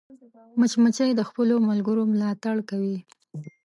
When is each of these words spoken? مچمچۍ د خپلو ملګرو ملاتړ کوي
مچمچۍ 0.59 1.11
د 1.15 1.21
خپلو 1.29 1.55
ملګرو 1.69 2.03
ملاتړ 2.13 2.55
کوي 2.69 2.97